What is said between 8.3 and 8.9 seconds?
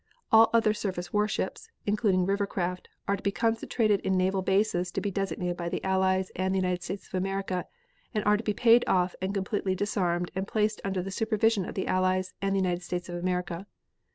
to be paid